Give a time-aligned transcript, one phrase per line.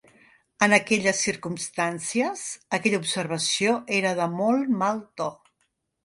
[0.67, 2.45] En aquelles circumstàncies,
[2.77, 5.29] aquella observació era de molt mal to.